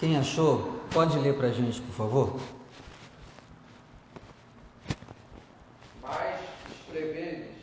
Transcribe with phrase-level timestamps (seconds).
[0.00, 2.40] Quem achou, pode ler para a gente, por favor?
[6.02, 6.40] Mas
[6.80, 7.56] escrever-lhes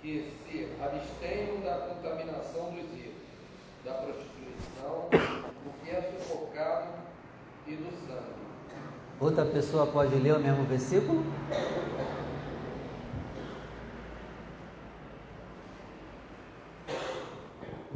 [0.00, 3.14] que se abstenham da contaminação dos ídolos,
[3.84, 6.88] da prostituição, do que é sufocado
[7.66, 8.34] e do sangue.
[9.20, 11.22] Outra pessoa pode ler o mesmo versículo?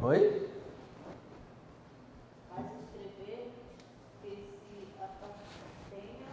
[0.01, 0.47] Oi?
[2.55, 3.51] Mas escrever
[4.21, 6.27] que se abstenha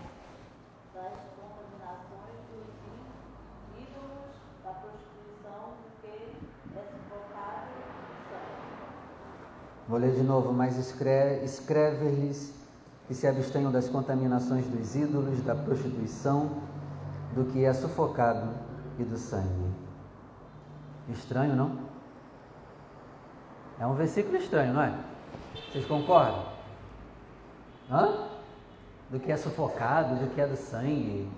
[0.94, 4.34] das contaminações dos í- ídolos,
[4.64, 8.86] da prostituição, do que é sufocado e sangue.
[9.88, 12.52] Vou ler de novo, escreve-lhes
[13.06, 16.50] que se abstenham das contaminações dos ídolos, da prostituição,
[17.34, 18.48] do que é sufocado
[18.98, 19.70] e do sangue.
[21.08, 21.78] Estranho, não?
[23.78, 24.98] É um versículo estranho, não é?
[25.70, 26.44] Vocês concordam?
[27.90, 28.26] Hã?
[29.10, 31.28] Do que é sufocado, do que é do sangue.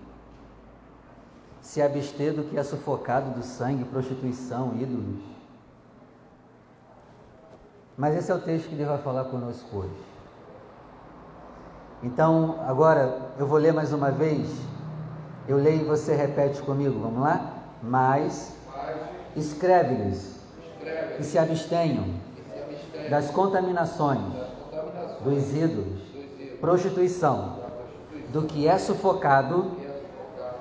[1.60, 5.37] Se abster do que é sufocado do sangue, prostituição, ídolos.
[7.98, 10.08] Mas esse é o texto que Deus vai falar conosco hoje.
[12.00, 14.48] Então, agora eu vou ler mais uma vez.
[15.48, 17.54] Eu leio e você repete comigo, vamos lá?
[17.82, 18.56] Mas
[19.34, 20.38] escreve-lhes
[20.76, 22.04] escreve que se abstenham
[23.10, 24.20] das contaminações
[25.24, 26.00] dos ídolos,
[26.60, 27.58] prostituição,
[28.32, 29.72] do que é sufocado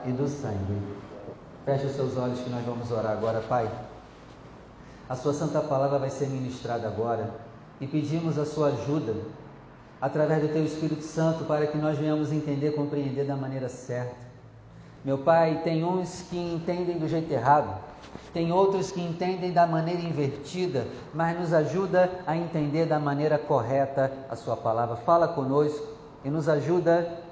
[0.05, 0.81] e do sangue.
[1.65, 3.69] Feche os seus olhos que nós vamos orar agora, Pai.
[5.09, 7.29] A Sua Santa Palavra vai ser ministrada agora
[7.79, 9.15] e pedimos a Sua ajuda
[10.01, 14.27] através do Teu Espírito Santo para que nós venhamos entender, compreender da maneira certa.
[15.05, 17.73] Meu Pai, tem uns que entendem do jeito errado,
[18.33, 24.11] tem outros que entendem da maneira invertida, mas nos ajuda a entender da maneira correta
[24.29, 24.97] a Sua palavra.
[24.97, 25.87] Fala conosco
[26.25, 27.23] e nos ajuda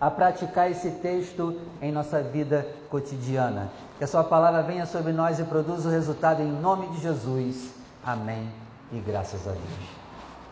[0.00, 3.70] a praticar esse texto em nossa vida cotidiana.
[3.98, 7.74] Que a Sua palavra venha sobre nós e produza o resultado em nome de Jesus.
[8.02, 8.50] Amém.
[8.90, 10.00] E graças a Deus.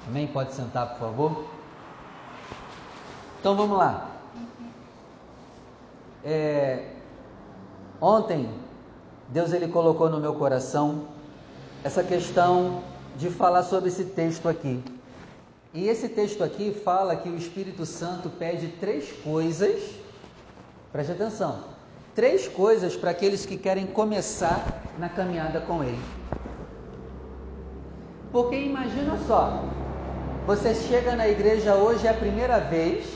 [0.06, 0.26] Amém?
[0.26, 1.44] Pode sentar, por favor.
[3.40, 4.10] Então vamos lá.
[6.24, 6.90] É,
[8.00, 8.50] ontem,
[9.28, 11.04] Deus ele colocou no meu coração
[11.82, 12.82] essa questão
[13.16, 14.82] de falar sobre esse texto aqui.
[15.74, 19.94] E esse texto aqui fala que o Espírito Santo pede três coisas,
[20.90, 21.64] preste atenção,
[22.14, 26.00] três coisas para aqueles que querem começar na caminhada com Ele.
[28.32, 29.64] Porque imagina só,
[30.46, 33.06] você chega na igreja hoje é a primeira vez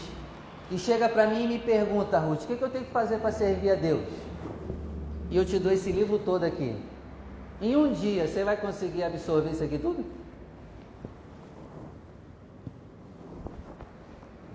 [0.71, 3.19] e chega para mim e me pergunta, Ruth, o que, que eu tenho que fazer
[3.19, 4.05] para servir a Deus?
[5.31, 6.77] E eu te dou esse livro todo aqui.
[7.61, 10.05] Em um dia você vai conseguir absorver isso aqui tudo?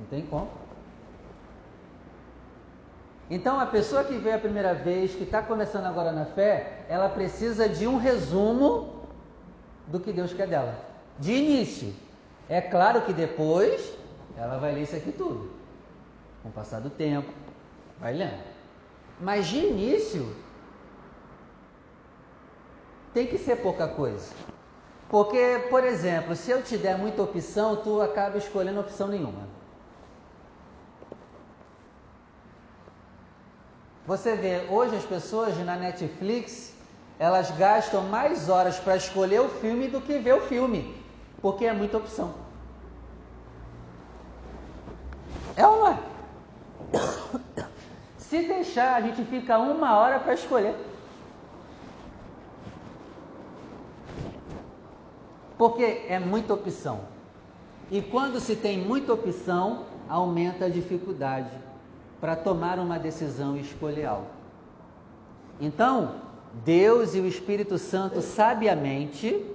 [0.08, 0.50] Não tem como.
[3.30, 7.10] Então a pessoa que veio a primeira vez, que está começando agora na fé, ela
[7.10, 9.06] precisa de um resumo
[9.88, 10.80] do que Deus quer dela.
[11.20, 11.94] De início.
[12.48, 13.94] É claro que depois
[14.38, 15.52] ela vai ler isso aqui tudo.
[16.42, 17.30] Com o passar do tempo,
[18.00, 18.42] vai lendo.
[19.20, 20.34] Mas de início,
[23.14, 24.34] tem que ser pouca coisa.
[25.10, 29.57] Porque, por exemplo, se eu te der muita opção, tu acaba escolhendo opção nenhuma.
[34.08, 36.74] Você vê, hoje as pessoas na Netflix,
[37.20, 40.96] elas gastam mais horas para escolher o filme do que ver o filme,
[41.42, 42.34] porque é muita opção.
[45.58, 46.00] É não é?
[48.18, 50.76] Se deixar, a gente fica uma hora para escolher.
[55.58, 57.02] Porque é muita opção.
[57.92, 61.68] E quando se tem muita opção, aumenta a dificuldade
[62.20, 64.28] para tomar uma decisão e escolher algo.
[65.60, 66.16] Então,
[66.66, 69.46] Deus e o Espírito Santo sabiamente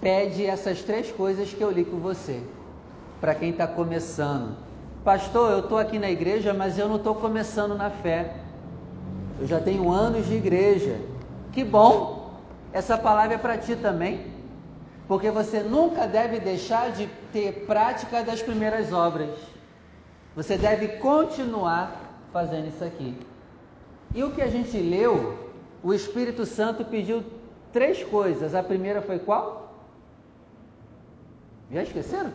[0.00, 2.42] pede essas três coisas que eu li com você,
[3.20, 4.56] para quem está começando.
[5.04, 8.36] Pastor, eu estou aqui na igreja, mas eu não estou começando na fé.
[9.40, 11.00] Eu já tenho anos de igreja.
[11.52, 12.34] Que bom!
[12.72, 14.26] Essa palavra é para ti também.
[15.06, 19.30] Porque você nunca deve deixar de ter prática das primeiras obras.
[20.34, 23.16] Você deve continuar fazendo isso aqui.
[24.14, 25.38] E o que a gente leu,
[25.82, 27.24] o Espírito Santo pediu
[27.72, 28.54] três coisas.
[28.54, 29.74] A primeira foi qual?
[31.70, 32.32] Já esqueceram?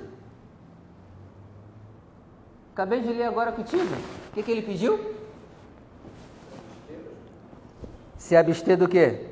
[2.74, 3.84] Acabei de ler agora contigo.
[3.84, 5.14] O que, que ele pediu?
[8.18, 9.28] Se abster do quê?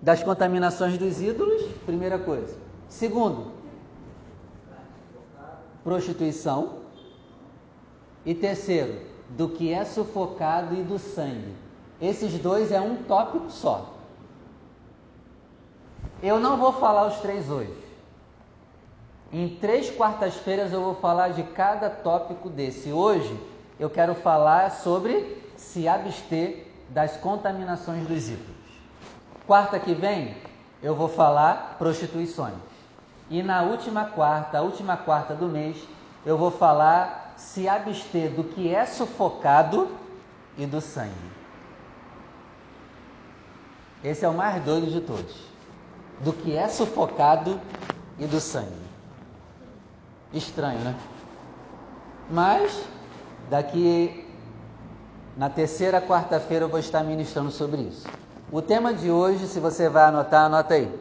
[0.00, 2.56] Das contaminações dos ídolos, primeira coisa.
[2.88, 3.52] Segundo,
[5.82, 6.81] prostituição.
[8.24, 11.54] E terceiro, do que é sufocado e do sangue.
[12.00, 13.94] Esses dois é um tópico só.
[16.22, 17.74] Eu não vou falar os três hoje.
[19.32, 22.92] Em três quartas-feiras eu vou falar de cada tópico desse.
[22.92, 23.34] Hoje
[23.80, 28.62] eu quero falar sobre se abster das contaminações dos ídolos.
[29.46, 30.36] Quarta que vem
[30.82, 32.54] eu vou falar prostituições.
[33.30, 35.76] E na última quarta, última quarta do mês,
[36.26, 39.88] eu vou falar se abster do que é sufocado
[40.56, 41.12] e do sangue.
[44.02, 45.46] Esse é o mais doido de todos.
[46.20, 47.60] Do que é sufocado
[48.18, 48.82] e do sangue.
[50.32, 50.94] Estranho, né?
[52.30, 52.84] Mas
[53.48, 54.26] daqui
[55.36, 58.06] na terceira quarta-feira eu vou estar ministrando sobre isso.
[58.50, 60.92] O tema de hoje, se você vai anotar, anota aí.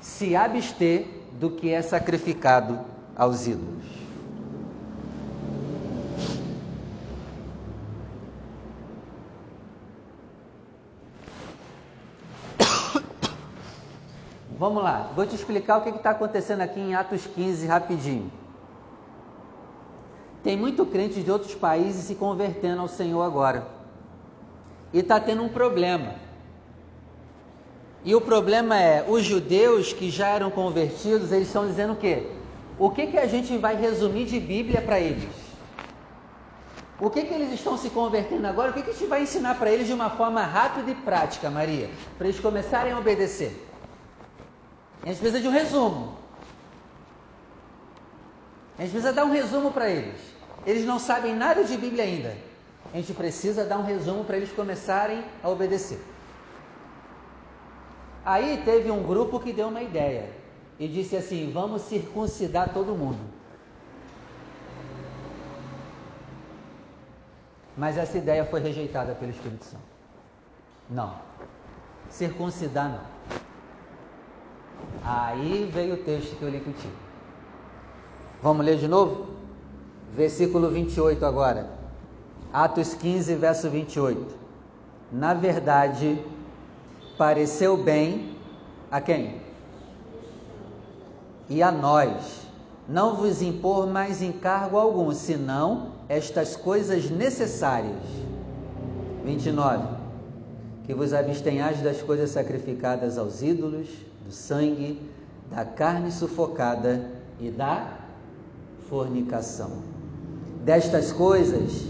[0.00, 2.80] Se abster do que é sacrificado
[3.16, 4.01] aos ídolos.
[14.62, 18.30] Vamos lá, vou te explicar o que está acontecendo aqui em Atos 15 rapidinho.
[20.40, 23.66] Tem muito crente de outros países se convertendo ao Senhor agora.
[24.92, 26.14] E está tendo um problema.
[28.04, 32.28] E o problema é, os judeus que já eram convertidos, eles estão dizendo o quê?
[32.78, 35.34] O que, que a gente vai resumir de Bíblia para eles?
[37.00, 38.70] O que, que eles estão se convertendo agora?
[38.70, 41.50] O que, que a gente vai ensinar para eles de uma forma rápida e prática,
[41.50, 41.90] Maria?
[42.16, 43.71] Para eles começarem a obedecer.
[45.02, 46.16] A gente precisa de um resumo.
[48.78, 50.20] A gente precisa dar um resumo para eles.
[50.64, 52.36] Eles não sabem nada de Bíblia ainda.
[52.92, 56.00] A gente precisa dar um resumo para eles começarem a obedecer.
[58.24, 60.30] Aí teve um grupo que deu uma ideia
[60.78, 63.18] e disse assim: vamos circuncidar todo mundo.
[67.76, 69.82] Mas essa ideia foi rejeitada pelo Espírito Santo.
[70.88, 71.16] Não.
[72.10, 73.12] Circuncidar não.
[75.04, 76.94] Aí veio o texto que eu li contigo.
[78.42, 79.28] Vamos ler de novo?
[80.14, 81.70] Versículo 28 agora.
[82.52, 84.34] Atos 15, verso 28.
[85.10, 86.22] Na verdade,
[87.16, 88.36] pareceu bem
[88.90, 89.40] a quem?
[91.48, 92.46] E a nós,
[92.88, 97.96] não vos impor mais encargo algum, senão estas coisas necessárias.
[99.24, 99.86] 29.
[100.84, 103.88] Que vos abstenhais das coisas sacrificadas aos ídolos,
[104.32, 104.98] do sangue,
[105.50, 107.98] da carne sufocada e da
[108.88, 109.82] fornicação.
[110.64, 111.86] Destas coisas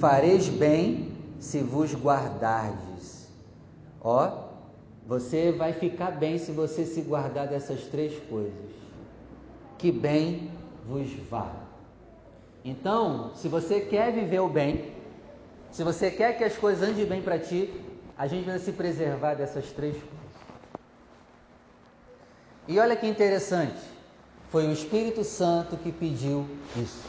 [0.00, 3.28] fareis bem se vos guardardes.
[4.00, 4.48] Ó,
[5.06, 8.74] você vai ficar bem se você se guardar dessas três coisas.
[9.78, 10.50] Que bem
[10.88, 11.52] vos vá.
[12.64, 14.92] Então, se você quer viver o bem,
[15.70, 17.72] se você quer que as coisas andem bem para ti,
[18.16, 20.23] a gente vai se preservar dessas três coisas.
[22.66, 23.80] E olha que interessante,
[24.50, 27.02] foi o Espírito Santo que pediu isso.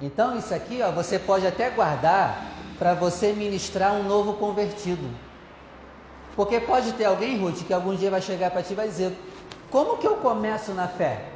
[0.00, 2.42] Então isso aqui, ó, você pode até guardar
[2.78, 5.08] para você ministrar um novo convertido.
[6.34, 9.16] Porque pode ter alguém, Ruth, que algum dia vai chegar para ti e vai dizer:
[9.70, 11.28] Como que eu começo na fé?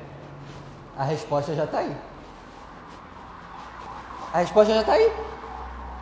[0.97, 1.97] A resposta já está aí.
[4.33, 5.13] A resposta já está aí.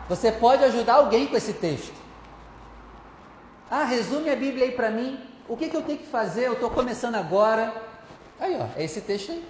[0.07, 1.93] Você pode ajudar alguém com esse texto.
[3.69, 5.19] Ah, resume a Bíblia aí para mim.
[5.47, 6.47] O que, que eu tenho que fazer?
[6.47, 7.73] Eu estou começando agora.
[8.39, 9.43] Aí, ó, é esse texto aí.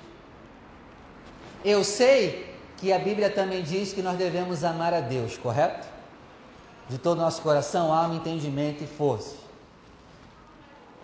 [1.64, 5.88] Eu sei que a Bíblia também diz que nós devemos amar a Deus, correto?
[6.90, 9.38] De todo o nosso coração, alma, entendimento e força.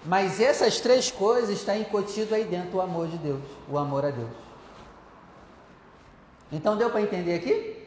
[0.05, 4.11] Mas essas três coisas estão incotido aí dentro o amor de Deus, o amor a
[4.11, 4.31] Deus.
[6.51, 7.77] Então deu para entender aqui?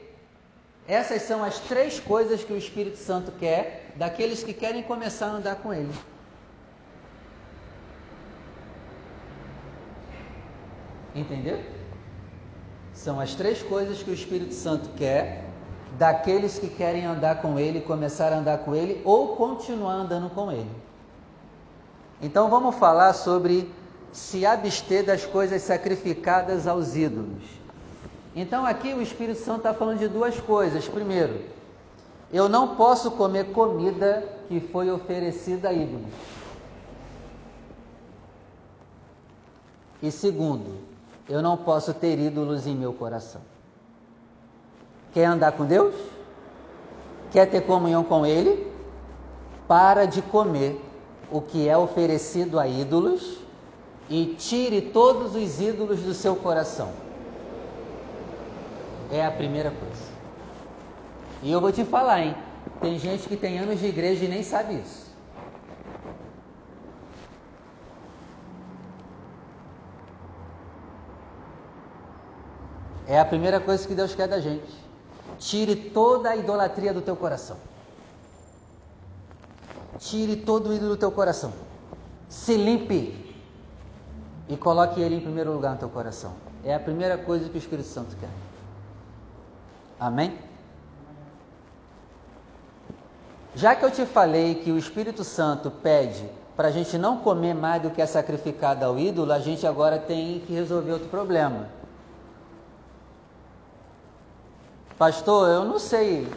[0.87, 5.31] Essas são as três coisas que o Espírito Santo quer daqueles que querem começar a
[5.31, 5.93] andar com Ele.
[11.15, 11.61] Entendeu?
[12.95, 15.45] São as três coisas que o Espírito Santo quer
[15.99, 20.51] daqueles que querem andar com Ele, começar a andar com Ele ou continuar andando com
[20.51, 20.71] Ele.
[22.21, 23.71] Então vamos falar sobre
[24.13, 27.43] se abster das coisas sacrificadas aos ídolos.
[28.35, 30.89] Então aqui o Espírito Santo está falando de duas coisas.
[30.89, 31.43] Primeiro,
[32.33, 36.13] eu não posso comer comida que foi oferecida a ídolos.
[40.03, 40.92] E segundo,
[41.33, 43.41] eu não posso ter ídolos em meu coração.
[45.15, 45.95] Quer andar com Deus?
[47.31, 48.71] Quer ter comunhão com Ele?
[49.67, 50.79] Para de comer
[51.31, 53.39] o que é oferecido a ídolos
[54.11, 56.91] e tire todos os ídolos do seu coração.
[59.11, 60.13] É a primeira coisa.
[61.43, 62.37] E eu vou te falar, hein?
[62.83, 65.02] Tem gente que tem anos de igreja e nem sabe isso.
[73.13, 74.73] É a primeira coisa que Deus quer da gente.
[75.39, 77.59] Tire toda a idolatria do teu coração.
[79.99, 81.53] Tire todo o ídolo do teu coração.
[82.27, 83.37] Se limpe
[84.49, 86.33] e coloque ele em primeiro lugar no teu coração.
[86.65, 88.31] É a primeira coisa que o Espírito Santo quer.
[90.01, 90.39] Amém?
[93.55, 96.27] Já que eu te falei que o Espírito Santo pede
[96.57, 99.99] para a gente não comer mais do que é sacrificado ao ídolo, a gente agora
[99.99, 101.82] tem que resolver outro problema.
[105.03, 106.33] Pastor, eu não sei.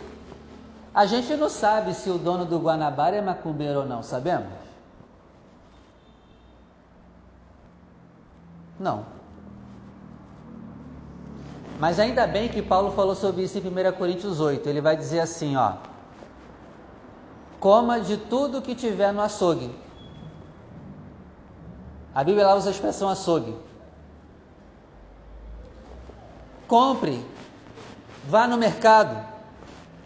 [0.91, 4.48] A gente não sabe se o dono do Guanabara é macumbeiro ou não, sabemos?
[8.79, 9.05] Não.
[11.79, 14.67] Mas ainda bem que Paulo falou sobre isso em 1 Coríntios 8.
[14.67, 15.74] Ele vai dizer assim, ó:
[17.60, 19.69] Coma de tudo que tiver no açougue.
[22.15, 23.55] A Bíblia lá usa a expressão açougue.
[26.67, 27.24] Compre,
[28.27, 29.15] vá no mercado,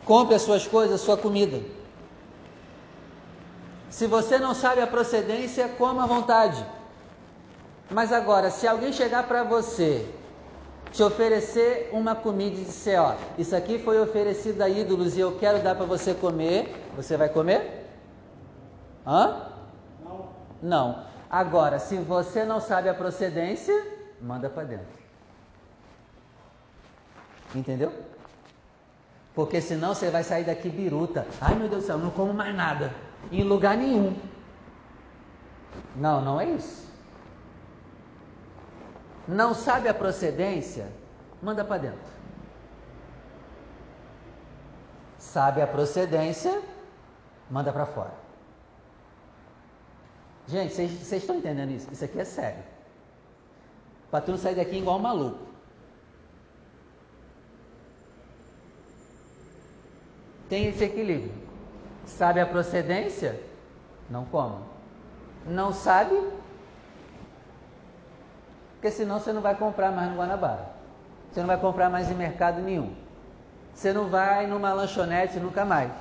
[0.05, 1.59] compre as suas coisas, a sua comida.
[3.89, 6.63] Se você não sabe a procedência, coma à vontade.
[7.89, 10.07] Mas agora, se alguém chegar para você,
[10.91, 15.37] te oferecer uma comida e disser, ó, isso aqui foi oferecido a ídolos e eu
[15.37, 17.87] quero dar para você comer, você vai comer?
[19.05, 19.47] Hã?
[20.03, 20.29] Não.
[20.61, 21.03] Não.
[21.29, 23.75] Agora, se você não sabe a procedência,
[24.21, 24.98] manda para dentro.
[27.55, 27.91] Entendeu?
[29.33, 31.25] Porque senão você vai sair daqui biruta.
[31.39, 32.93] Ai meu Deus do céu, não como mais nada.
[33.31, 34.15] Em lugar nenhum.
[35.95, 36.89] Não, não é isso
[39.29, 40.91] não sabe a procedência,
[41.39, 42.09] manda para dentro.
[45.19, 46.59] Sabe a procedência,
[47.49, 48.13] manda para fora.
[50.47, 51.87] Gente, vocês estão entendendo isso?
[51.91, 52.63] Isso aqui é sério.
[54.09, 55.47] Para tu não sair daqui igual um maluco.
[60.49, 61.31] Tem esse equilíbrio.
[62.05, 63.39] Sabe a procedência?
[64.09, 64.63] Não coma.
[65.45, 66.19] Não sabe?
[68.73, 70.69] Porque senão você não vai comprar mais no Guanabara.
[71.31, 72.93] Você não vai comprar mais em mercado nenhum.
[73.73, 75.91] Você não vai numa lanchonete nunca mais.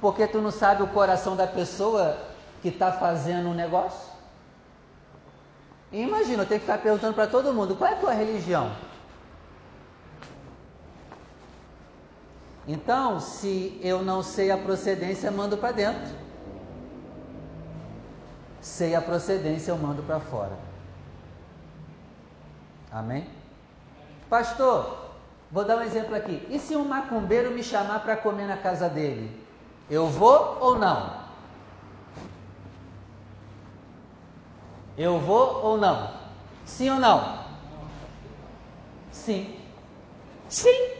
[0.00, 2.16] Porque tu não sabe o coração da pessoa
[2.62, 4.10] que está fazendo um negócio.
[5.92, 8.70] Imagina, eu tenho que ficar perguntando para todo mundo, qual é a tua religião?
[12.70, 16.14] Então, se eu não sei a procedência, mando para dentro.
[18.60, 20.56] Sei a procedência, eu mando para fora.
[22.92, 23.26] Amém?
[24.28, 25.16] Pastor,
[25.50, 26.46] vou dar um exemplo aqui.
[26.48, 29.44] E se um macumbeiro me chamar para comer na casa dele?
[29.90, 31.24] Eu vou ou não?
[34.96, 36.08] Eu vou ou não?
[36.64, 37.40] Sim ou não?
[39.10, 39.58] Sim.
[40.48, 40.99] Sim.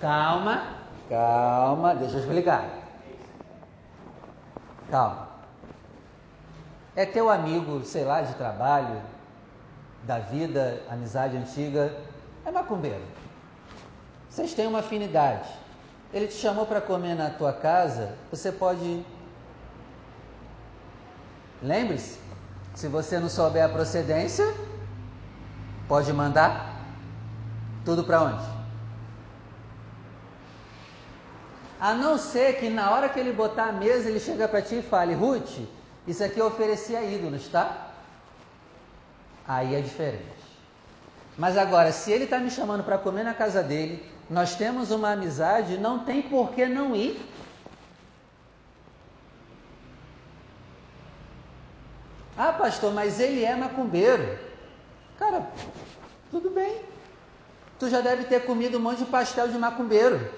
[0.00, 0.76] Calma,
[1.08, 2.68] calma, deixa eu explicar.
[4.90, 5.26] Calma
[6.96, 9.02] é teu amigo, sei lá, de trabalho,
[10.04, 11.94] da vida, amizade antiga,
[12.44, 13.04] é macumbeiro.
[14.30, 15.48] Vocês têm uma afinidade.
[16.12, 19.04] Ele te chamou para comer na tua casa, você pode.
[21.62, 22.18] Lembre-se,
[22.74, 24.46] se você não souber a procedência,
[25.86, 26.80] pode mandar
[27.84, 28.55] tudo para onde?
[31.78, 34.76] A não ser que na hora que ele botar a mesa, ele chega para ti
[34.76, 35.58] e fale, Ruth,
[36.06, 37.90] isso aqui eu oferecia ídolos, tá?
[39.46, 40.24] Aí é diferente.
[41.36, 45.12] Mas agora, se ele está me chamando para comer na casa dele, nós temos uma
[45.12, 47.20] amizade, não tem por que não ir.
[52.38, 54.38] Ah, pastor, mas ele é macumbeiro.
[55.18, 55.46] Cara,
[56.30, 56.80] tudo bem.
[57.78, 60.30] Tu já deve ter comido um monte de pastel de macumbeiro.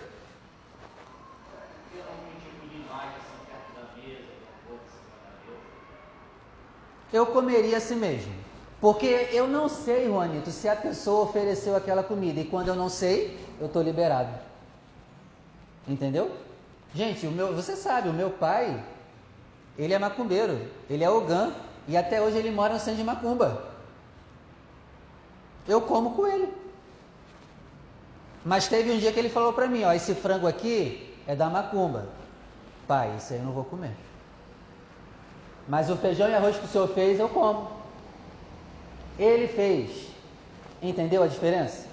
[7.13, 8.33] Eu comeria assim mesmo.
[8.81, 12.41] Porque eu não sei, Juanito, se a pessoa ofereceu aquela comida.
[12.41, 14.31] E quando eu não sei, eu estou liberado.
[15.87, 16.31] Entendeu?
[16.95, 18.83] Gente, o meu, você sabe, o meu pai,
[19.77, 21.53] ele é macumbeiro, ele é ogã,
[21.87, 23.65] e até hoje ele mora no centro de Macumba.
[25.67, 26.53] Eu como com ele.
[28.45, 31.51] Mas teve um dia que ele falou para mim, ó, esse frango aqui é da
[31.51, 32.07] Macumba.
[32.87, 33.95] Pai, isso aí eu não vou comer.
[35.69, 37.71] Mas o feijão e arroz que o senhor fez, eu como.
[39.19, 40.09] Ele fez.
[40.81, 41.87] Entendeu a diferença?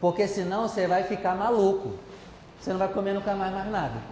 [0.00, 1.98] Porque senão você vai ficar maluco.
[2.60, 4.02] Você não vai comer nunca mais mais nada.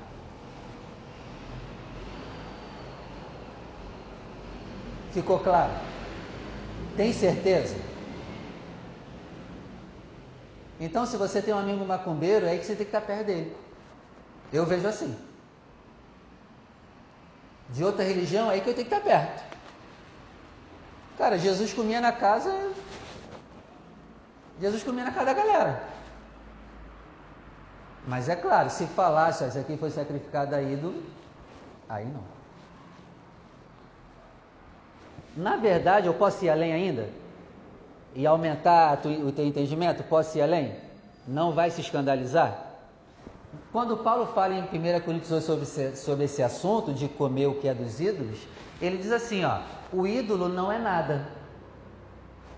[5.11, 5.73] Ficou claro?
[6.97, 7.77] Tem certeza?
[10.81, 13.27] Então, se você tem um amigo macumbeiro, é aí que você tem que estar perto
[13.27, 13.57] dele.
[14.53, 15.32] Eu vejo assim.
[17.73, 19.43] De outra religião, é aí que eu tenho que estar perto.
[21.19, 22.73] Cara, Jesus comia na casa.
[24.61, 25.83] Jesus comia na casa da galera.
[28.07, 31.03] Mas é claro, se falasse, isso aqui foi sacrificado a ídolo,
[31.89, 32.25] aí não.
[35.37, 37.09] Na verdade, eu posso ir além ainda?
[38.15, 40.03] e aumentar o teu entendimento?
[40.05, 40.75] Posso ir além?
[41.27, 42.62] Não vai se escandalizar?
[43.73, 45.65] Quando Paulo fala em 1 Coríntios sobre
[45.97, 48.39] sobre esse assunto de comer o que é dos ídolos,
[48.83, 49.61] ele diz assim: ó,
[49.91, 51.27] o ídolo não é nada.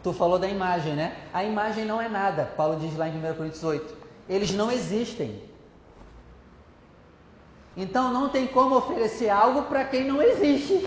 [0.02, 1.16] Tu falou da imagem, né?
[1.33, 2.52] A imagem não é nada.
[2.56, 3.97] Paulo diz lá em 1 Coríntios 8:
[4.28, 5.40] eles não existem.
[7.76, 10.85] Então não tem como oferecer algo para quem não existe.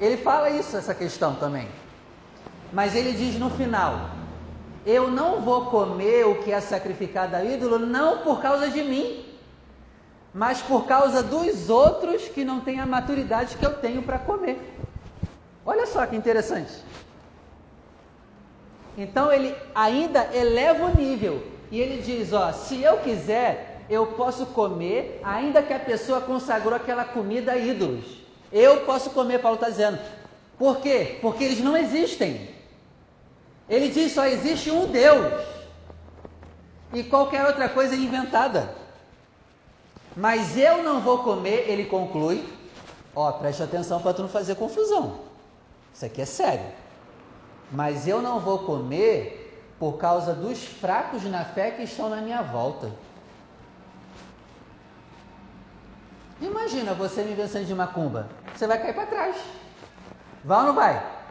[0.00, 1.68] Ele fala isso, essa questão também.
[2.72, 4.10] Mas ele diz no final:
[4.84, 9.24] Eu não vou comer o que é sacrificado a ídolo, não por causa de mim,
[10.34, 14.58] mas por causa dos outros que não têm a maturidade que eu tenho para comer.
[15.64, 16.72] Olha só que interessante.
[18.98, 24.46] Então ele ainda eleva o nível e ele diz: Ó, se eu quiser, eu posso
[24.46, 28.22] comer, ainda que a pessoa consagrou aquela comida a ídolos.
[28.50, 29.98] Eu posso comer, Paulo está dizendo.
[30.58, 31.18] Por quê?
[31.22, 32.48] Porque eles não existem.
[33.68, 35.42] Ele diz só existe um Deus.
[36.92, 38.74] E qualquer outra coisa é inventada.
[40.16, 42.46] Mas eu não vou comer, ele conclui.
[43.14, 45.20] Ó, preste atenção para tu não fazer confusão.
[45.94, 46.66] Isso aqui é sério.
[47.70, 52.42] Mas eu não vou comer por causa dos fracos na fé que estão na minha
[52.42, 52.90] volta.
[56.40, 58.28] Imagina você me vencendo de macumba.
[58.54, 59.36] Você vai cair para trás.
[60.44, 61.21] Vai ou não vai?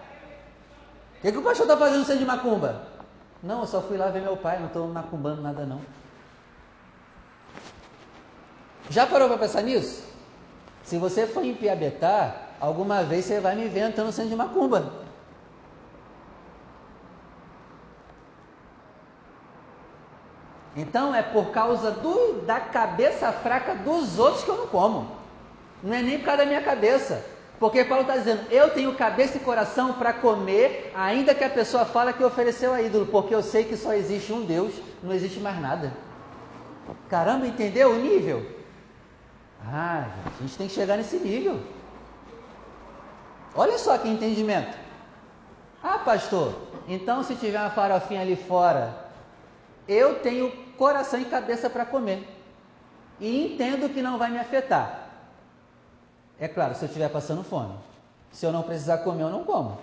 [1.22, 2.82] O que, que o pastor está fazendo sem de macumba?
[3.44, 5.80] Não, eu só fui lá ver meu pai, não estou macumbando nada não.
[8.90, 10.04] Já parou para pensar nisso?
[10.84, 14.92] Se você for em Piabetá, alguma vez você vai me ver entrando sendo de macumba.
[20.76, 25.16] Então é por causa do, da cabeça fraca dos outros que eu não como.
[25.84, 27.24] Não é nem por causa da minha cabeça.
[27.62, 31.86] Porque Paulo está dizendo: eu tenho cabeça e coração para comer, ainda que a pessoa
[31.86, 35.40] fala que ofereceu a ídolo, porque eu sei que só existe um Deus, não existe
[35.40, 35.94] mais nada.
[37.08, 38.44] Caramba, entendeu o nível?
[39.64, 41.60] Ah, a gente tem que chegar nesse nível.
[43.54, 44.76] Olha só que entendimento.
[45.84, 46.56] Ah, pastor,
[46.88, 48.92] então se tiver uma farofinha ali fora,
[49.88, 52.28] eu tenho coração e cabeça para comer.
[53.20, 55.01] E entendo que não vai me afetar.
[56.42, 57.76] É claro, se eu estiver passando fome.
[58.32, 59.78] Se eu não precisar comer, eu não como.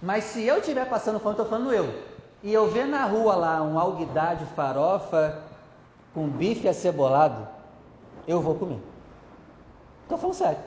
[0.00, 2.02] Mas se eu estiver passando fome, estou falando eu.
[2.42, 5.42] E eu ver na rua lá um alguidar de farofa
[6.14, 7.46] com bife acebolado,
[8.26, 8.80] eu vou comer.
[10.04, 10.58] Estou falando sério.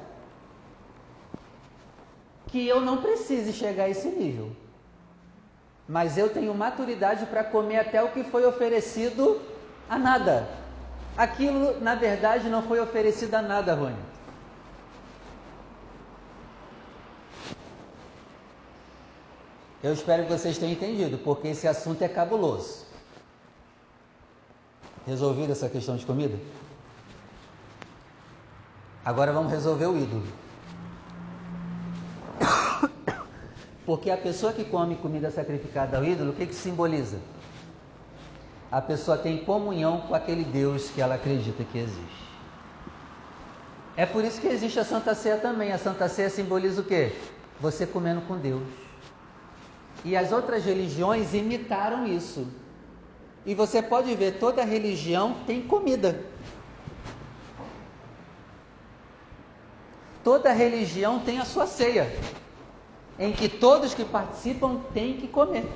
[2.46, 4.52] Que eu não precise chegar a esse nível.
[5.90, 9.42] Mas eu tenho maturidade para comer até o que foi oferecido
[9.90, 10.48] a nada.
[11.18, 14.11] Aquilo, na verdade, não foi oferecido a nada, Rony.
[19.84, 22.86] Eu espero que vocês tenham entendido, porque esse assunto é cabuloso.
[25.08, 26.38] Resolvido essa questão de comida?
[29.04, 30.28] Agora vamos resolver o ídolo.
[33.84, 37.18] Porque a pessoa que come comida sacrificada ao ídolo, o que, que simboliza?
[38.72, 42.32] A pessoa tem comunhão com aquele Deus que ela acredita que existe.
[43.98, 45.72] É por isso que existe a Santa Ceia também.
[45.72, 47.14] A Santa Ceia simboliza o quê?
[47.60, 48.64] Você comendo com Deus.
[50.04, 52.48] E as outras religiões imitaram isso.
[53.46, 56.24] E você pode ver, toda religião tem comida.
[60.24, 62.08] Toda religião tem a sua ceia,
[63.18, 65.68] em que todos que participam têm que comer.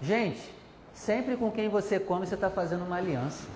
[0.00, 0.40] Gente,
[0.94, 3.46] sempre com quem você come, você está fazendo uma aliança.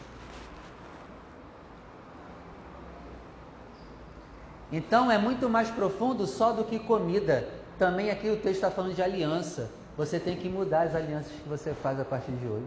[4.70, 7.48] Então é muito mais profundo só do que comida.
[7.78, 9.70] Também aqui o texto está falando de aliança.
[9.96, 12.66] Você tem que mudar as alianças que você faz a partir de hoje,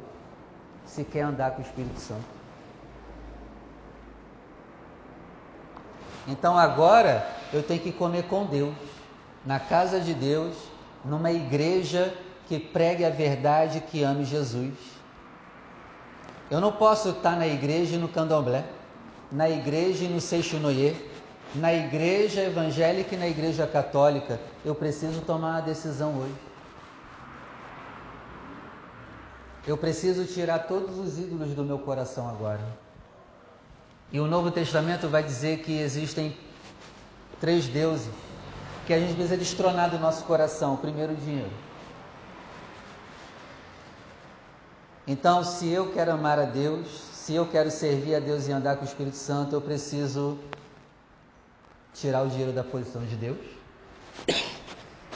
[0.85, 2.39] se quer andar com o Espírito Santo.
[6.27, 8.75] Então agora eu tenho que comer com Deus,
[9.45, 10.55] na casa de Deus,
[11.03, 12.13] numa igreja
[12.47, 14.73] que pregue a verdade, que ame Jesus.
[16.49, 18.63] Eu não posso estar na igreja e no candomblé,
[19.31, 21.08] na igreja e no seixonoye,
[21.55, 24.39] na igreja evangélica e na igreja católica.
[24.63, 26.35] Eu preciso tomar uma decisão hoje.
[29.67, 32.61] Eu preciso tirar todos os ídolos do meu coração agora.
[34.11, 36.35] E o Novo Testamento vai dizer que existem
[37.39, 38.09] três deuses
[38.87, 40.73] que a gente precisa destronar do nosso coração.
[40.73, 41.51] O primeiro, o dinheiro.
[45.05, 48.77] Então, se eu quero amar a Deus, se eu quero servir a Deus e andar
[48.77, 50.39] com o Espírito Santo, eu preciso
[51.93, 53.37] tirar o dinheiro da posição de Deus,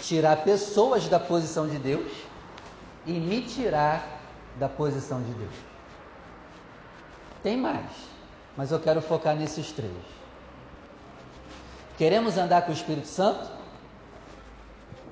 [0.01, 2.11] tirar pessoas da posição de Deus
[3.05, 4.21] e me tirar
[4.59, 5.53] da posição de Deus.
[7.41, 7.89] Tem mais,
[8.55, 9.91] mas eu quero focar nesses três.
[11.97, 13.49] Queremos andar com o Espírito Santo?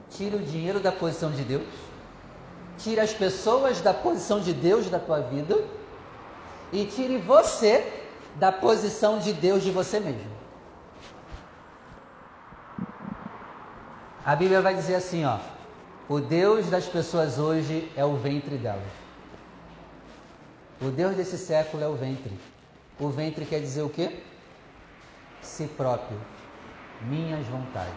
[0.10, 1.67] Tira o dinheiro da posição de Deus,
[2.78, 5.63] tira as pessoas da posição de Deus da tua vida
[6.71, 8.02] e tire você
[8.36, 10.40] da posição de Deus de você mesmo.
[14.23, 15.39] A Bíblia vai dizer assim, ó:
[16.07, 18.84] o Deus das pessoas hoje é o ventre delas.
[20.79, 22.38] O Deus desse século é o ventre.
[22.99, 24.19] O ventre quer dizer o quê?
[25.41, 26.19] Si próprio,
[27.01, 27.93] minhas vontades.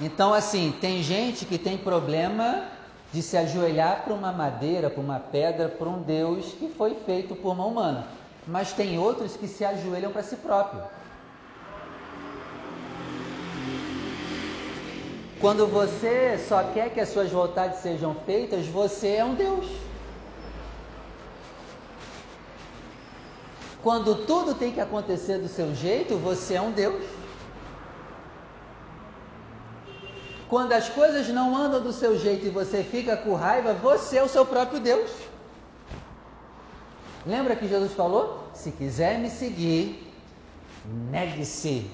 [0.00, 2.68] Então, assim, tem gente que tem problema
[3.12, 7.36] de se ajoelhar para uma madeira, para uma pedra, para um Deus que foi feito
[7.36, 8.06] por uma humana.
[8.46, 10.82] Mas tem outros que se ajoelham para si próprio.
[15.42, 19.66] Quando você só quer que as suas vontades sejam feitas, você é um Deus.
[23.82, 27.04] Quando tudo tem que acontecer do seu jeito, você é um Deus.
[30.48, 34.22] Quando as coisas não andam do seu jeito e você fica com raiva, você é
[34.22, 35.10] o seu próprio Deus.
[37.26, 38.48] Lembra que Jesus falou?
[38.54, 40.08] Se quiser me seguir,
[41.10, 41.90] negue-se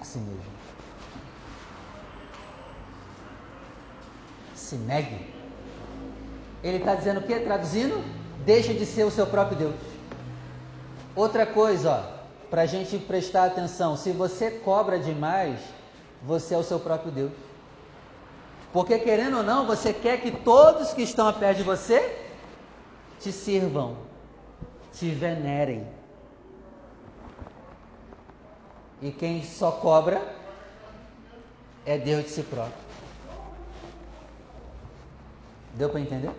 [0.00, 0.60] a si mesmo.
[4.70, 5.18] Se negue.
[6.62, 7.38] Ele está dizendo o que?
[7.40, 8.02] Traduzindo,
[8.44, 9.80] deixe de ser o seu próprio Deus.
[11.16, 12.08] Outra coisa,
[12.48, 15.58] para a gente prestar atenção: se você cobra demais,
[16.22, 17.32] você é o seu próprio Deus.
[18.72, 22.16] Porque querendo ou não, você quer que todos que estão a perto de você
[23.18, 23.96] te sirvam,
[24.92, 25.88] te venerem.
[29.02, 30.22] E quem só cobra
[31.84, 32.89] é Deus de si próprio.
[35.74, 36.30] Deu para entender?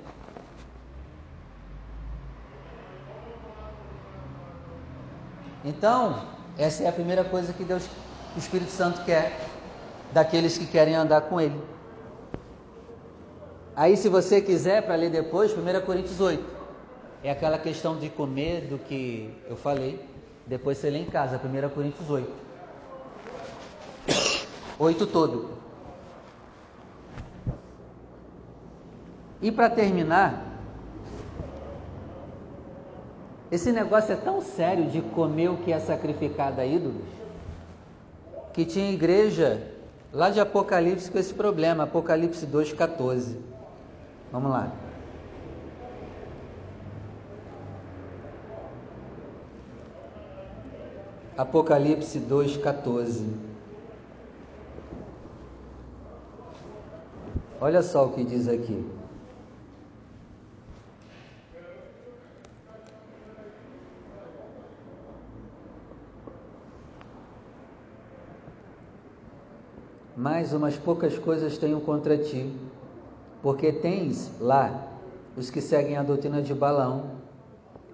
[5.63, 6.25] Então,
[6.57, 7.87] essa é a primeira coisa que Deus,
[8.35, 9.39] o Espírito Santo quer
[10.11, 11.61] daqueles que querem andar com Ele.
[13.75, 16.43] Aí, se você quiser, para ler depois, 1 Coríntios 8.
[17.23, 20.03] É aquela questão de comer do que eu falei.
[20.45, 22.29] Depois você lê em casa, 1 Coríntios 8.
[24.79, 25.60] 8 todo.
[29.41, 30.45] E para terminar,
[33.51, 37.03] esse negócio é tão sério de comer o que é sacrificado a ídolos,
[38.53, 39.67] que tinha igreja
[40.13, 43.35] lá de Apocalipse com esse problema, Apocalipse 2,14.
[44.31, 44.71] Vamos lá.
[51.37, 53.25] Apocalipse 2,14.
[57.59, 59.00] Olha só o que diz aqui.
[70.21, 72.47] Mas umas poucas coisas tenho contra ti,
[73.41, 74.87] porque tens lá
[75.35, 77.13] os que seguem a doutrina de Balaão,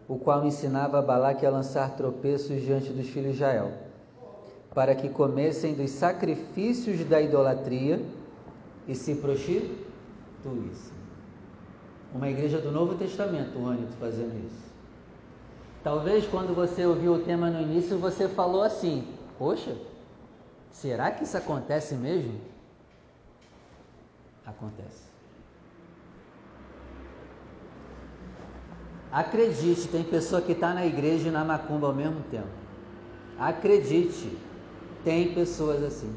[0.09, 3.71] o qual ensinava Balaque a lançar tropeços diante dos filhos de Israel,
[4.75, 8.01] para que comessem dos sacrifícios da idolatria
[8.85, 10.97] e se prostituíssem.
[12.13, 14.67] Uma igreja do Novo Testamento, o Ânito, fazendo isso.
[15.81, 19.07] Talvez quando você ouviu o tema no início, você falou assim:
[19.39, 19.73] Poxa,
[20.71, 22.39] Será que isso acontece mesmo?
[24.45, 25.07] Acontece.
[29.11, 32.47] Acredite, tem pessoa que está na igreja e na macumba ao mesmo tempo.
[33.39, 34.37] Acredite,
[35.03, 36.13] tem pessoas assim.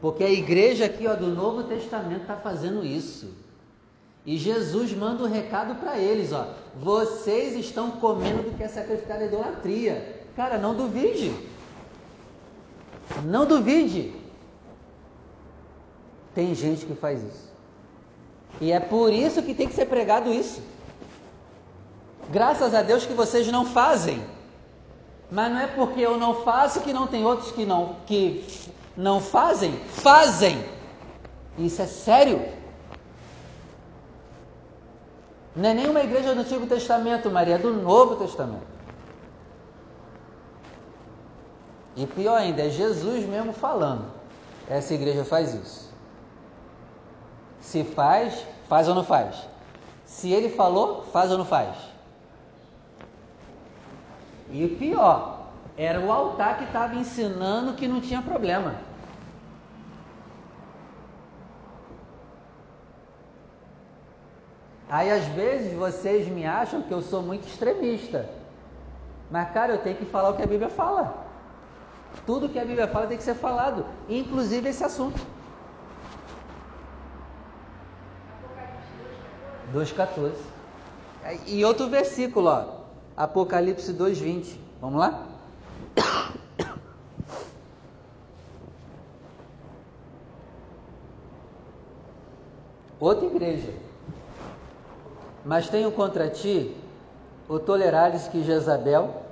[0.00, 3.32] Porque a igreja aqui ó, do Novo Testamento está fazendo isso.
[4.26, 6.52] E Jesus manda um recado para eles, ó.
[6.78, 10.22] Vocês estão comendo do que é sacrificado à idolatria.
[10.36, 11.32] Cara, não duvide.
[13.24, 14.14] Não duvide.
[16.34, 17.48] Tem gente que faz isso.
[18.60, 20.62] E é por isso que tem que ser pregado isso.
[22.30, 24.22] Graças a Deus que vocês não fazem.
[25.30, 28.44] Mas não é porque eu não faço que não tem outros que não que
[28.96, 30.64] não fazem, fazem.
[31.58, 32.42] Isso é sério.
[35.54, 38.77] Não é nenhuma igreja do Antigo Testamento, Maria, é do Novo Testamento.
[41.98, 44.04] E pior ainda, é Jesus mesmo falando.
[44.70, 45.92] Essa igreja faz isso.
[47.60, 49.48] Se faz, faz ou não faz?
[50.04, 51.74] Se ele falou, faz ou não faz?
[54.52, 58.76] E pior, era o altar que estava ensinando que não tinha problema.
[64.88, 68.30] Aí às vezes vocês me acham que eu sou muito extremista.
[69.28, 71.27] Mas cara, eu tenho que falar o que a Bíblia fala.
[72.26, 75.18] Tudo que a Bíblia fala tem que ser falado, inclusive esse assunto.
[79.72, 80.32] 2,14.
[81.46, 82.64] E outro versículo, ó.
[83.16, 84.56] Apocalipse 2,20.
[84.80, 85.26] Vamos lá?
[93.00, 93.72] Outra igreja.
[95.44, 96.76] Mas tenho contra ti
[97.48, 99.22] o tolerares que Jezabel,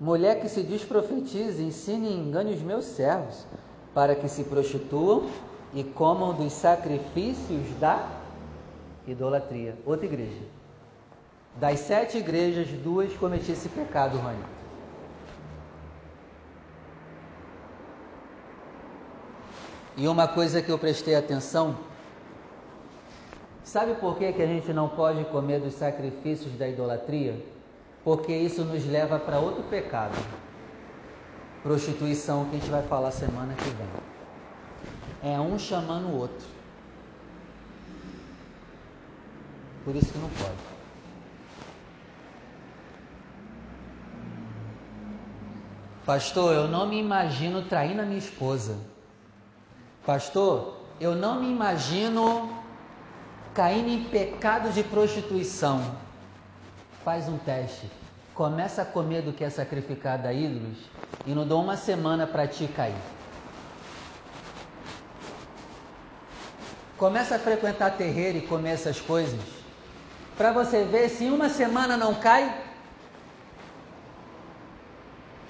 [0.00, 3.46] mulher que se diz profetiza, ensine e engane os meus servos,
[3.94, 5.28] para que se prostituam
[5.74, 8.08] e comam dos sacrifícios da
[9.06, 9.76] idolatria.
[9.84, 10.42] Outra igreja.
[11.56, 14.42] Das sete igrejas, duas cometiam esse pecado, Rony.
[19.96, 21.76] E uma coisa que eu prestei atenção
[23.70, 27.40] Sabe por que, que a gente não pode comer dos sacrifícios da idolatria?
[28.04, 30.16] Porque isso nos leva para outro pecado.
[31.62, 35.32] Prostituição, que a gente vai falar semana que vem.
[35.32, 36.46] É um chamando o outro.
[39.84, 40.70] Por isso que não pode.
[46.06, 48.76] Pastor, eu não me imagino traindo a minha esposa.
[50.04, 52.50] Pastor, eu não me imagino
[53.54, 55.94] caindo em pecado de prostituição,
[57.04, 57.90] faz um teste.
[58.34, 60.78] Começa a comer do que é sacrificado a ídolos
[61.26, 62.94] e não dou uma semana para ti cair.
[66.96, 69.40] Começa a frequentar terreiro e comer essas coisas.
[70.36, 72.62] Para você ver se em uma semana não cai.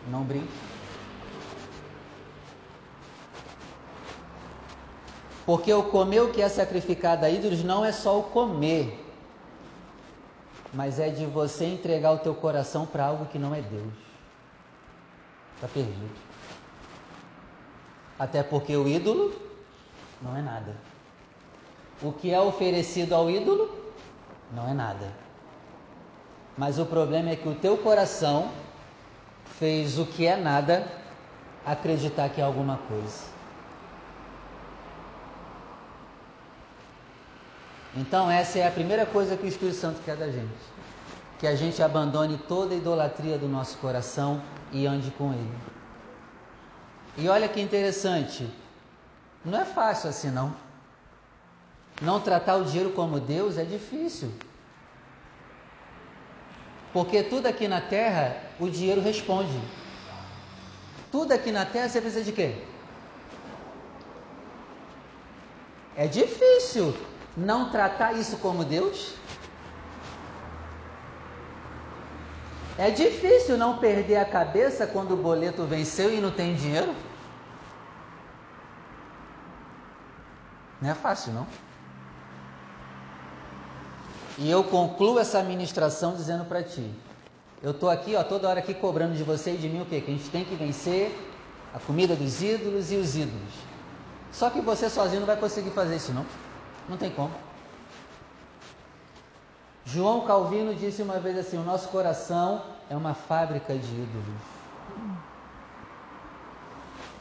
[0.08, 0.48] Não brinque.
[5.44, 9.09] Porque o comer o que é sacrificado a ídolos não é só o comer,
[10.72, 13.92] mas é de você entregar o teu coração para algo que não é Deus.
[15.56, 16.10] Está perdido.
[18.18, 19.34] Até porque o ídolo
[20.22, 20.76] não é nada.
[22.02, 23.70] O que é oferecido ao ídolo
[24.52, 25.12] não é nada.
[26.56, 28.50] Mas o problema é que o teu coração
[29.58, 30.86] fez o que é nada
[31.64, 33.39] acreditar que é alguma coisa.
[37.96, 40.48] Então, essa é a primeira coisa que o Espírito Santo quer da gente:
[41.38, 44.40] que a gente abandone toda a idolatria do nosso coração
[44.72, 45.58] e ande com Ele.
[47.16, 48.48] E olha que interessante,
[49.44, 50.54] não é fácil assim não.
[52.00, 54.32] Não tratar o dinheiro como Deus é difícil.
[56.92, 59.60] Porque tudo aqui na terra o dinheiro responde.
[61.10, 62.54] Tudo aqui na terra você precisa de quê?
[65.96, 66.94] É difícil
[67.40, 69.14] não tratar isso como Deus?
[72.78, 76.94] É difícil não perder a cabeça quando o boleto venceu e não tem dinheiro?
[80.80, 81.46] Não é fácil, não?
[84.38, 86.90] E eu concluo essa ministração dizendo para ti:
[87.62, 90.00] eu estou aqui, ó, toda hora aqui cobrando de você e de mim o quê?
[90.00, 91.14] Que a gente tem que vencer
[91.74, 93.54] a comida dos ídolos e os ídolos.
[94.32, 96.24] Só que você sozinho não vai conseguir fazer isso, não.
[96.90, 97.30] Não tem como.
[99.84, 104.40] João Calvino disse uma vez assim: o nosso coração é uma fábrica de ídolos.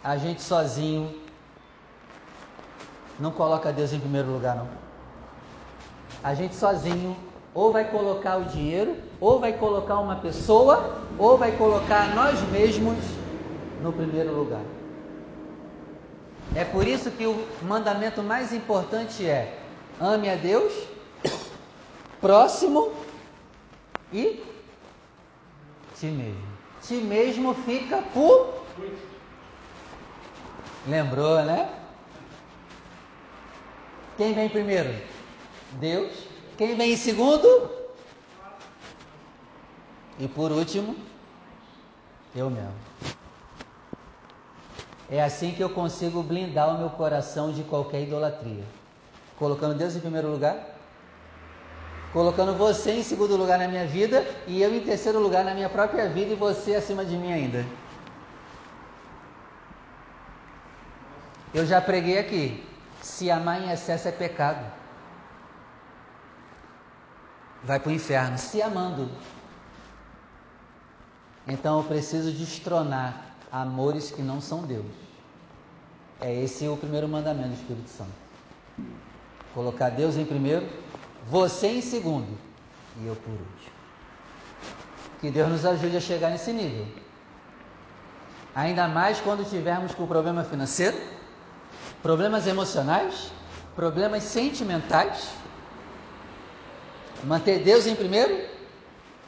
[0.03, 1.21] A gente sozinho
[3.19, 4.67] não coloca Deus em primeiro lugar, não.
[6.23, 7.15] A gente sozinho
[7.53, 12.97] ou vai colocar o dinheiro, ou vai colocar uma pessoa, ou vai colocar nós mesmos
[13.83, 14.63] no primeiro lugar.
[16.55, 19.58] É por isso que o mandamento mais importante é:
[19.99, 20.73] ame a Deus
[22.21, 22.93] próximo
[24.11, 24.43] e
[25.95, 26.47] ti mesmo.
[26.81, 28.63] Ti mesmo fica por.
[30.87, 31.69] Lembrou, né?
[34.17, 34.89] Quem vem primeiro?
[35.73, 36.25] Deus.
[36.57, 37.69] Quem vem em segundo?
[40.17, 40.95] E por último,
[42.35, 42.73] eu mesmo.
[45.09, 48.63] É assim que eu consigo blindar o meu coração de qualquer idolatria.
[49.39, 50.57] Colocando Deus em primeiro lugar,
[52.11, 55.69] colocando você em segundo lugar na minha vida e eu em terceiro lugar na minha
[55.69, 57.65] própria vida e você acima de mim ainda.
[61.53, 62.65] Eu já preguei aqui.
[63.01, 64.69] Se amar em excesso é pecado.
[67.63, 69.09] Vai para o inferno se amando.
[71.47, 74.85] Então eu preciso destronar amores que não são Deus.
[76.19, 78.11] É esse o primeiro mandamento do Espírito Santo.
[79.53, 80.67] Colocar Deus em primeiro,
[81.27, 82.37] você em segundo
[83.01, 83.79] e eu por último.
[85.19, 86.85] Que Deus nos ajude a chegar nesse nível.
[88.55, 90.97] Ainda mais quando tivermos com problema financeiro,
[92.01, 93.31] problemas emocionais,
[93.75, 95.29] problemas sentimentais.
[97.23, 98.47] Manter Deus em primeiro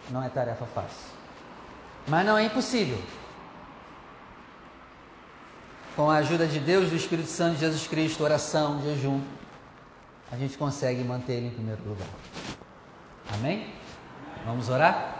[0.09, 1.11] não é tarefa fácil.
[2.07, 2.97] Mas não é impossível.
[5.95, 9.21] Com a ajuda de Deus, do Espírito Santo de Jesus Cristo, oração, jejum,
[10.31, 12.07] a gente consegue manter Ele em primeiro lugar.
[13.33, 13.73] Amém?
[14.45, 15.19] Vamos orar?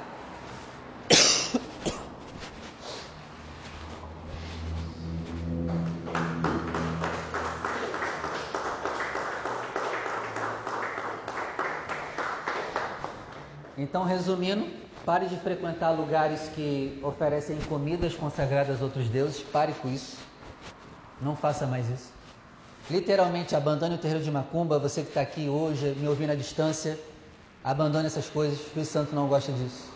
[13.78, 14.67] Então, resumindo,
[15.06, 20.17] pare de frequentar lugares que oferecem comidas consagradas a outros deuses, pare com isso.
[21.19, 22.20] Não faça mais isso.
[22.89, 24.80] Literalmente, abandone o terreiro de Macumba.
[24.80, 27.00] Você que está aqui hoje, me ouvindo à distância,
[27.63, 28.60] abandone essas coisas.
[28.60, 29.89] O Espírito Santo não gosta disso.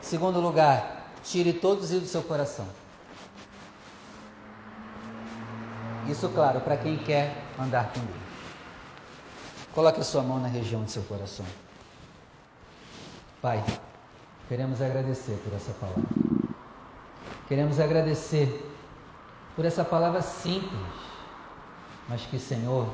[0.00, 2.66] Segundo lugar, tire todos os do seu coração.
[6.08, 8.22] Isso, claro, para quem quer andar com Deus.
[9.72, 11.46] Coloque a sua mão na região do seu coração.
[13.40, 13.64] Pai,
[14.48, 16.22] queremos agradecer por essa palavra.
[17.48, 18.68] Queremos agradecer
[19.56, 20.80] por essa palavra simples,
[22.08, 22.86] mas que, Senhor,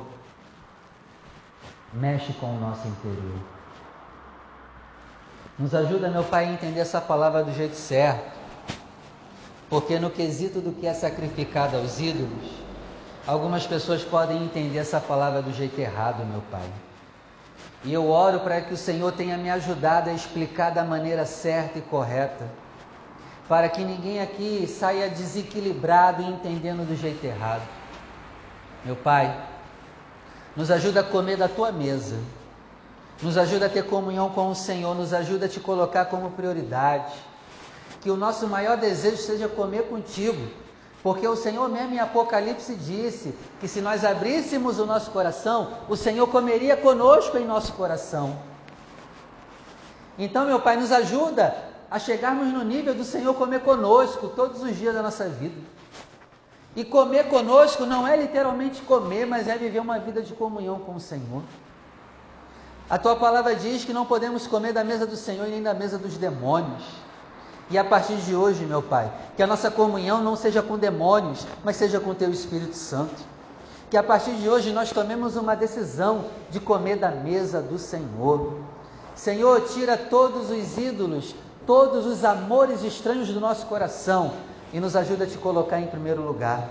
[1.93, 3.39] mexe com o nosso interior.
[5.57, 8.37] Nos ajuda, meu Pai, a entender essa palavra do jeito certo,
[9.69, 12.49] porque no quesito do que é sacrificado aos ídolos,
[13.27, 16.69] algumas pessoas podem entender essa palavra do jeito errado, meu Pai.
[17.83, 21.79] E eu oro para que o Senhor tenha me ajudado a explicar da maneira certa
[21.79, 22.47] e correta
[23.49, 27.67] para que ninguém aqui saia desequilibrado e entendendo do jeito errado.
[28.83, 29.37] Meu Pai,
[30.55, 32.15] nos ajuda a comer da tua mesa,
[33.21, 37.13] nos ajuda a ter comunhão com o Senhor, nos ajuda a te colocar como prioridade.
[38.01, 40.49] Que o nosso maior desejo seja comer contigo,
[41.03, 45.97] porque o Senhor mesmo em Apocalipse disse que se nós abríssemos o nosso coração, o
[45.97, 48.39] Senhor comeria conosco em nosso coração.
[50.17, 51.55] Então, meu Pai, nos ajuda
[51.91, 55.59] a chegarmos no nível do Senhor comer conosco todos os dias da nossa vida.
[56.75, 60.95] E comer conosco não é literalmente comer, mas é viver uma vida de comunhão com
[60.95, 61.43] o Senhor.
[62.89, 65.73] A tua palavra diz que não podemos comer da mesa do Senhor e nem da
[65.73, 66.83] mesa dos demônios.
[67.69, 71.45] E a partir de hoje, meu Pai, que a nossa comunhão não seja com demônios,
[71.63, 73.23] mas seja com Teu Espírito Santo.
[73.89, 78.59] Que a partir de hoje nós tomemos uma decisão de comer da mesa do Senhor.
[79.15, 81.35] Senhor, tira todos os ídolos
[81.69, 84.31] todos os amores estranhos do nosso coração
[84.73, 86.69] e nos ajuda a te colocar em primeiro lugar.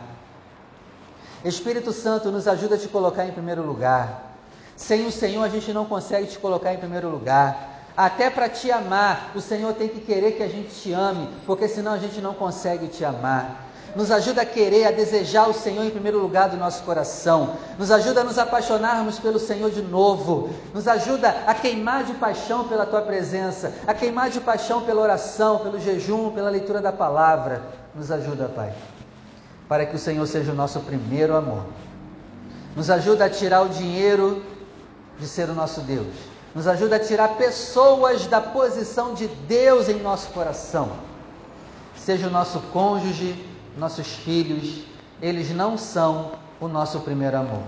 [1.44, 4.34] Espírito Santo, nos ajuda a te colocar em primeiro lugar.
[4.76, 7.84] Sem o Senhor, a gente não consegue te colocar em primeiro lugar.
[7.96, 11.66] Até para te amar, o Senhor tem que querer que a gente te ame, porque
[11.66, 13.67] senão a gente não consegue te amar.
[13.96, 17.56] Nos ajuda a querer, a desejar o Senhor em primeiro lugar do nosso coração.
[17.78, 20.50] Nos ajuda a nos apaixonarmos pelo Senhor de novo.
[20.74, 25.58] Nos ajuda a queimar de paixão pela tua presença, a queimar de paixão pela oração,
[25.58, 27.62] pelo jejum, pela leitura da palavra.
[27.94, 28.72] Nos ajuda, Pai,
[29.68, 31.64] para que o Senhor seja o nosso primeiro amor.
[32.76, 34.42] Nos ajuda a tirar o dinheiro
[35.18, 36.14] de ser o nosso Deus.
[36.54, 40.90] Nos ajuda a tirar pessoas da posição de Deus em nosso coração.
[41.96, 43.47] Seja o nosso cônjuge,
[43.78, 44.82] nossos filhos,
[45.22, 47.62] eles não são o nosso primeiro amor.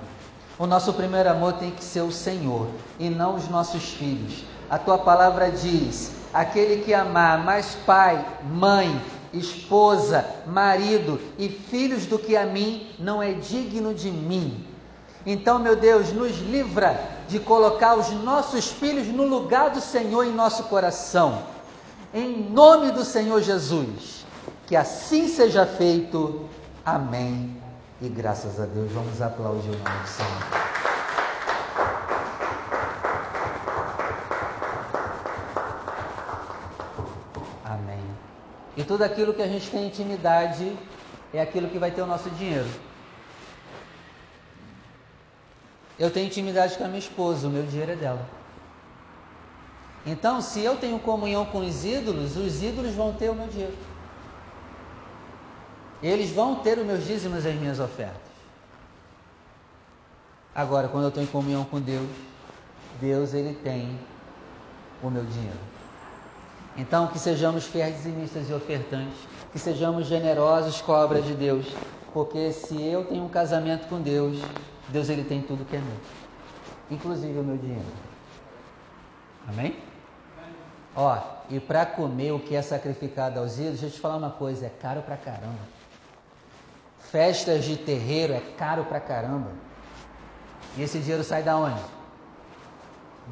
[0.58, 4.44] O nosso primeiro amor tem que ser o Senhor e não os nossos filhos.
[4.68, 9.00] A tua palavra diz: aquele que amar mais pai, mãe,
[9.32, 14.66] esposa, marido e filhos do que a mim, não é digno de mim.
[15.24, 16.98] Então, meu Deus, nos livra
[17.28, 21.42] de colocar os nossos filhos no lugar do Senhor em nosso coração.
[22.12, 24.19] Em nome do Senhor Jesus.
[24.70, 26.48] Que assim seja feito.
[26.86, 27.60] Amém.
[28.00, 30.30] E graças a Deus, vamos aplaudir o nome do Senhor.
[37.64, 37.98] Amém.
[38.76, 40.78] E tudo aquilo que a gente tem intimidade
[41.34, 42.70] é aquilo que vai ter o nosso dinheiro.
[45.98, 48.24] Eu tenho intimidade com a minha esposa, o meu dinheiro é dela.
[50.06, 53.76] Então, se eu tenho comunhão com os ídolos, os ídolos vão ter o meu dinheiro.
[56.02, 58.30] Eles vão ter os meus dízimos e as minhas ofertas.
[60.54, 62.08] Agora, quando eu estou em comunhão com Deus,
[63.00, 63.98] Deus ele tem
[65.02, 65.58] o meu dinheiro.
[66.76, 69.18] Então, que sejamos fiéis dizimistas e ofertantes,
[69.52, 71.66] que sejamos generosos com a obra de Deus,
[72.12, 74.38] porque se eu tenho um casamento com Deus,
[74.88, 75.96] Deus ele tem tudo que é meu,
[76.90, 77.84] inclusive o meu dinheiro.
[79.48, 79.76] Amém?
[80.96, 84.30] Ó, e para comer o que é sacrificado aos ídolos, deixa eu te falar uma
[84.30, 85.79] coisa, é caro pra caramba.
[87.10, 89.50] Festas de terreiro é caro pra caramba.
[90.76, 91.82] E esse dinheiro sai da onde?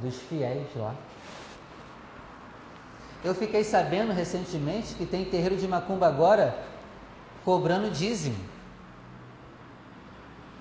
[0.02, 0.94] Dos fiéis lá.
[3.24, 6.56] Eu fiquei sabendo recentemente que tem terreiro de macumba agora
[7.44, 8.38] cobrando dízimo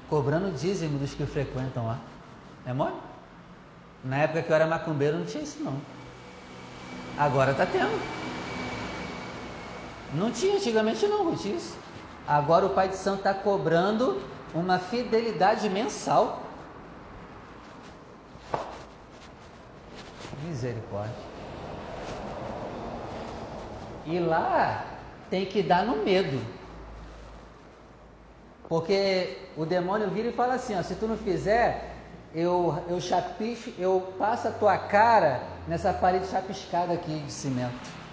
[0.10, 2.00] cobrando dízimo dos que frequentam lá.
[2.66, 2.96] É mole?
[4.04, 5.80] Na época que eu era macumbeiro não tinha isso não.
[7.18, 8.00] Agora está tendo.
[10.14, 11.77] Não tinha antigamente não, não tinha isso.
[12.28, 14.22] Agora o Pai de Santo está cobrando
[14.54, 16.42] uma fidelidade mensal.
[20.44, 21.16] Misericórdia.
[24.06, 24.86] E lá
[25.30, 26.40] tem que dar no medo.
[28.68, 31.94] Porque o demônio vira e fala assim: ó, se tu não fizer,
[32.36, 38.07] eu, eu chapicho, eu passo a tua cara nessa parede chapiscada aqui de cimento.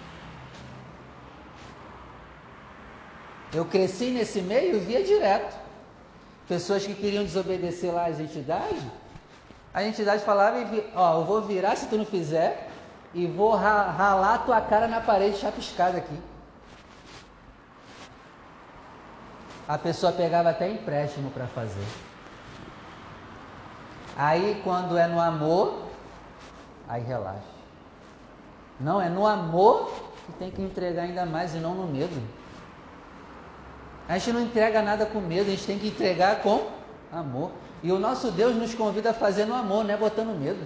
[3.53, 5.55] Eu cresci nesse meio e via direto.
[6.47, 8.83] Pessoas que queriam desobedecer lá as entidades,
[9.73, 10.57] a entidade falava,
[10.93, 12.69] ó, eu vou virar se tu não fizer
[13.13, 16.17] e vou ralar tua cara na parede chapiscada aqui.
[19.67, 21.85] a pessoa pegava até empréstimo para fazer.
[24.15, 25.83] Aí quando é no amor,
[26.87, 27.55] aí relaxa.
[28.79, 29.91] Não, é no amor
[30.25, 32.21] que tem que entregar ainda mais e não no medo.
[34.07, 36.67] A gente não entrega nada com medo, a gente tem que entregar com
[37.11, 37.51] amor.
[37.81, 40.59] E o nosso Deus nos convida a fazer no amor, não é botando medo.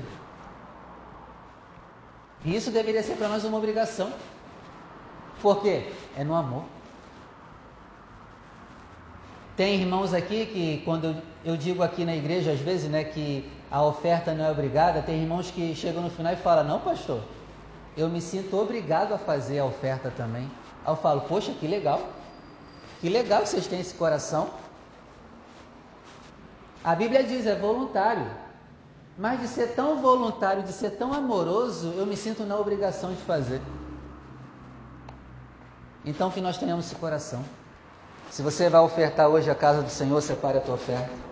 [2.46, 4.12] E isso deveria ser para nós uma obrigação.
[5.42, 5.92] Por quê?
[6.18, 6.64] É no amor.
[9.56, 13.84] Tem irmãos aqui que, quando eu digo aqui na igreja, às vezes, né, que a
[13.84, 17.22] oferta não é obrigada, tem irmãos que chegam no final e falam: Não, pastor,
[17.98, 20.50] eu me sinto obrigado a fazer a oferta também.
[20.86, 22.02] Aí eu falo: Poxa, que legal,
[23.00, 24.50] que legal que vocês têm esse coração.
[26.84, 28.30] A Bíblia diz: é voluntário.
[29.18, 33.22] Mas de ser tão voluntário, de ser tão amoroso, eu me sinto na obrigação de
[33.24, 33.62] fazer.
[36.06, 37.44] Então que nós tenhamos esse coração.
[38.32, 41.29] Se você vai ofertar hoje a casa do Senhor, separe a tua oferta.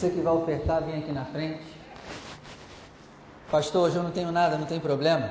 [0.00, 1.62] Você que vai ofertar, vem aqui na frente.
[3.50, 5.30] Pastor, hoje eu não tenho nada, não tem problema.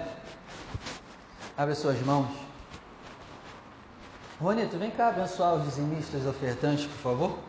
[1.58, 2.30] Abre suas mãos.
[4.40, 7.40] Ronito, vem cá abençoar os dizimistas ofertantes, por favor.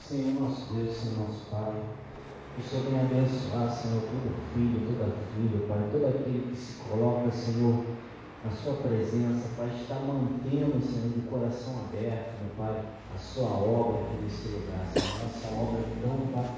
[0.00, 1.82] Senhor nosso Deus, Senhor nosso Pai,
[2.58, 6.74] que o Senhor venha abençoar, Senhor, todo filho, toda filha, Pai, todo aquele que se
[6.82, 7.84] coloca, Senhor,
[8.44, 12.82] na sua presença, Pai, está mantendo, Senhor, de coração aberto, meu Pai,
[13.14, 16.50] a sua obra aqui nesse lugar, Senhor, essa obra tão, Pai,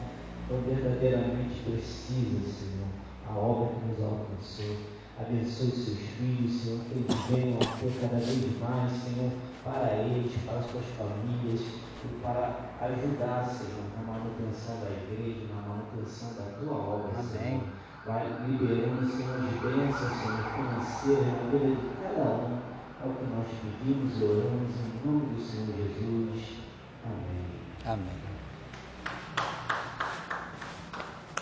[0.49, 2.89] tão verdadeiramente precisa, Senhor,
[3.29, 4.77] a obra que nos alcançou.
[5.21, 9.33] Abençoe seus filhos, Senhor, que eles venham a ter cada vez mais, Senhor,
[9.65, 11.61] para eles, para as suas famílias,
[12.05, 17.31] e para ajudar, Senhor, na manutenção da igreja, na manutenção da tua obra, Amém.
[17.31, 17.63] Senhor.
[18.07, 22.59] Vai liberando, Senhor, as bênçãos, Senhor, financeiras na vida de cada um.
[23.03, 26.59] É o que nós pedimos e oramos em nome do Senhor Jesus.
[27.05, 27.45] Amém.
[27.87, 28.21] Amém.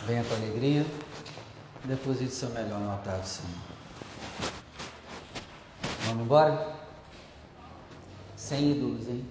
[0.06, 0.86] Venha com alegria.
[1.84, 3.77] Deposite seu melhor no altar do Senhor.
[6.08, 6.74] Vamos embora?
[8.34, 9.26] Sem ídolos, hein?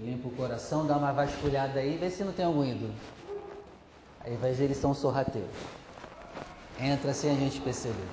[0.00, 2.92] Limpa o coração, dá uma vasculhada aí, vê se não tem algum ídolo.
[4.24, 5.50] Aí vai ver eles são sorrateiros.
[6.80, 8.06] Entra sem a gente perceber.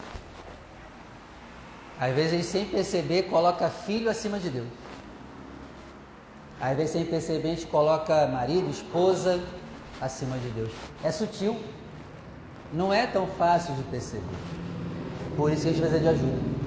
[1.99, 4.67] Às vezes sem perceber coloca filho acima de Deus.
[6.59, 9.39] Às vezes sem perceber a gente coloca marido, esposa
[10.01, 10.71] acima de Deus.
[11.03, 11.55] É sutil.
[12.73, 14.23] Não é tão fácil de perceber.
[15.38, 16.59] Por isso que a gente precisa de ajuda.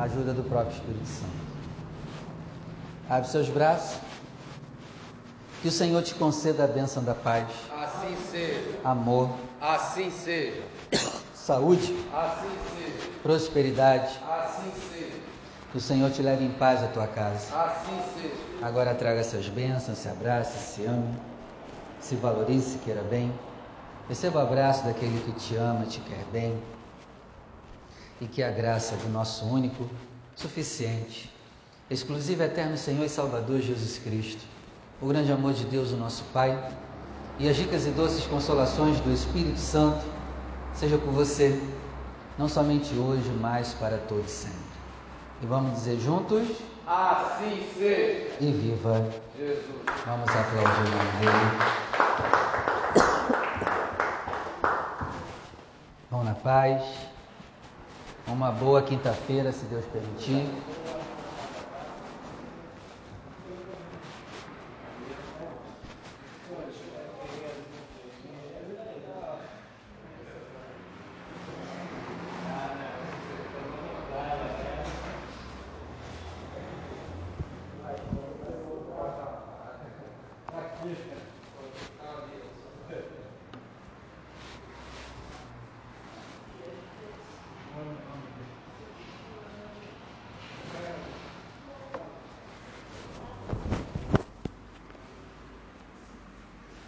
[0.00, 1.30] A ajuda do próprio Espírito Santo.
[3.06, 4.00] Abre seus braços.
[5.60, 7.46] Que o Senhor te conceda a bênção da paz.
[7.70, 8.78] Assim seja.
[8.82, 9.28] Amor.
[9.60, 10.62] Assim seja.
[11.34, 11.94] Saúde.
[12.14, 12.48] Assim
[12.78, 13.10] seja.
[13.22, 14.18] Prosperidade.
[14.26, 15.20] Assim seja.
[15.70, 17.54] Que o Senhor te leve em paz à tua casa.
[17.54, 18.34] Assim seja.
[18.62, 21.14] Agora traga essas bênçãos, se abrace, se ame,
[22.00, 23.30] se valorize, se queira bem.
[24.08, 26.58] Receba o abraço daquele que te ama, te quer bem.
[28.20, 29.88] E que a graça do nosso único,
[30.36, 31.32] suficiente,
[31.88, 34.42] exclusivo, eterno Senhor e Salvador Jesus Cristo,
[35.00, 36.70] o grande amor de Deus, o nosso Pai,
[37.38, 40.04] e as ricas e doces consolações do Espírito Santo,
[40.74, 41.58] seja com você,
[42.38, 44.58] não somente hoje, mas para todos sempre.
[45.42, 46.46] E vamos dizer juntos.
[46.86, 48.36] Assim seja.
[48.40, 49.08] E viva
[49.38, 49.64] Jesus.
[50.04, 51.50] Vamos aplaudir o nome dele.
[56.10, 56.82] Vão na paz.
[58.30, 60.46] Uma boa quinta-feira, se Deus permitir.